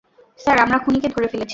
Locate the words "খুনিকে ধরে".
0.77-1.27